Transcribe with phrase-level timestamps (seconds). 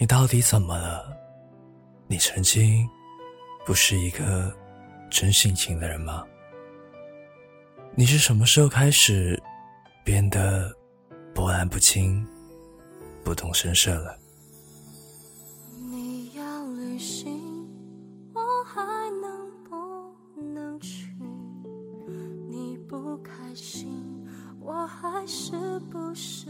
[0.00, 1.14] 你到底怎么了？
[2.06, 2.88] 你曾经
[3.66, 4.50] 不是一个
[5.10, 6.24] 真性情的人吗？
[7.94, 9.38] 你是什么时候开始
[10.02, 10.74] 变得
[11.34, 12.26] 波澜不惊、
[13.22, 14.18] 不动声色了？
[15.90, 17.38] 你要旅行，
[18.32, 18.80] 我还
[19.20, 21.14] 能不能去？
[22.48, 24.26] 你不开心，
[24.60, 26.49] 我还是不是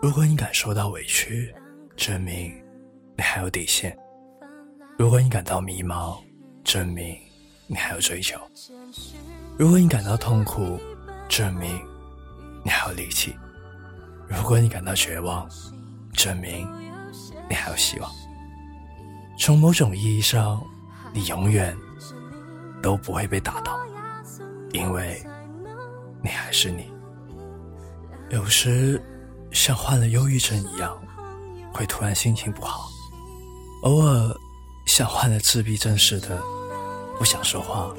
[0.00, 1.54] 如果你感受到委屈，
[1.96, 2.52] 证明
[3.16, 3.92] 你还有底线；
[4.98, 6.18] 如果你感到迷茫，
[6.64, 7.16] 证明
[7.68, 8.36] 你还有追求；
[9.56, 10.78] 如果你感到痛苦，
[11.28, 11.80] 证明
[12.64, 13.32] 你还有力气；
[14.28, 15.48] 如果你感到绝望，
[16.12, 16.68] 证明
[17.48, 18.10] 你还有希望。
[19.38, 20.60] 从某种意义上，
[21.12, 21.76] 你永远
[22.82, 23.78] 都不会被打倒，
[24.72, 25.24] 因为
[26.22, 26.90] 你还是你。
[28.30, 29.02] 有时
[29.50, 30.96] 像患了忧郁症一样，
[31.72, 32.88] 会突然心情不好；
[33.82, 34.34] 偶尔
[34.86, 36.40] 像患了自闭症似的，
[37.18, 37.92] 不想说话，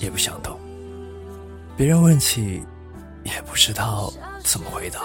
[0.00, 0.58] 也不想动。
[1.76, 2.62] 别人问起，
[3.24, 4.12] 也不知道
[4.44, 5.00] 怎么回答。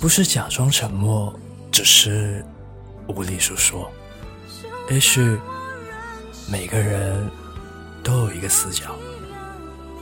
[0.00, 1.32] 不是假装沉默，
[1.72, 2.44] 只是
[3.08, 3.90] 无力诉说。
[4.90, 5.38] 也许
[6.48, 7.28] 每个人
[8.02, 8.94] 都有一个死角，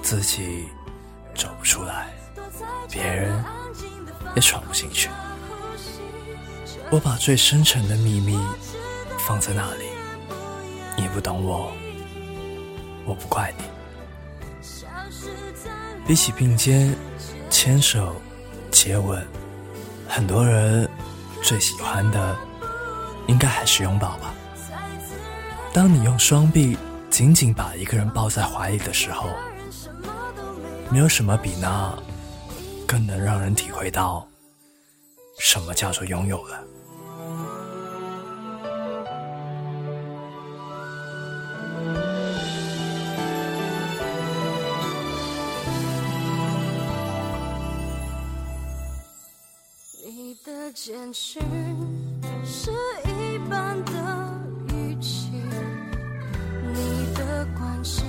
[0.03, 0.67] 自己
[1.43, 2.07] 走不出来，
[2.89, 3.45] 别人
[4.37, 5.11] 也闯不进去。
[6.89, 8.39] 我把最深沉的秘密
[9.19, 9.87] 放在那里，
[10.97, 11.73] 你不懂我，
[13.05, 13.65] 我不怪你。
[16.07, 16.95] 比起并肩、
[17.51, 18.15] 牵手、
[18.71, 19.27] 接吻，
[20.09, 20.89] 很多人
[21.43, 22.37] 最喜欢的
[23.27, 24.33] 应该还是拥抱吧。
[25.73, 26.79] 当你用双臂
[27.11, 29.29] 紧紧把一个人抱在怀里的时候，
[30.93, 31.99] 没有什么比那
[32.87, 34.29] 更能让人体会到
[35.39, 36.63] 什么叫做拥有了。
[50.05, 51.43] 你的简讯
[52.45, 52.71] 是
[53.07, 55.31] 一般的语气，
[56.75, 58.05] 你的关心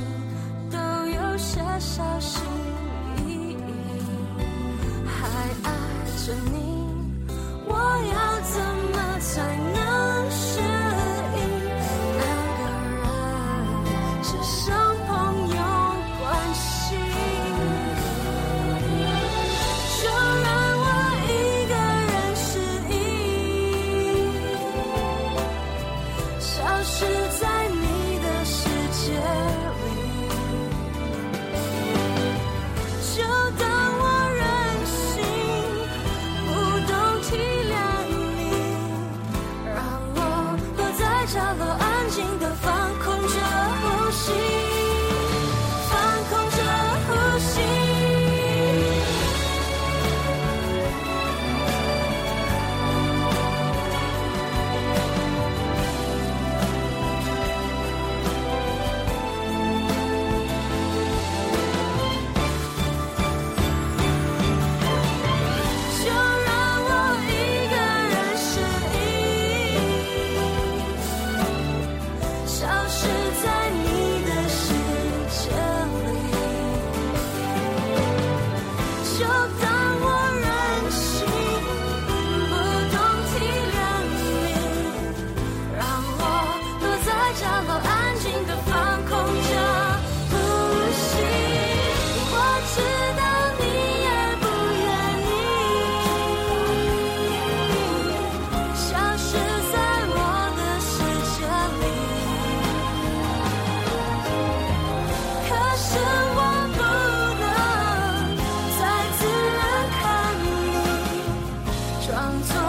[112.05, 112.62] 装作